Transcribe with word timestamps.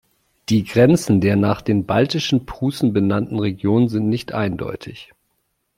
Die 0.49 0.63
Grenzen 0.63 1.21
der 1.21 1.35
nach 1.35 1.61
den 1.61 1.85
baltischen 1.85 2.47
Prußen 2.47 2.91
benannten 2.91 3.37
Region 3.37 3.87
sind 3.87 4.09
nicht 4.09 4.33
eindeutig. 4.33 5.13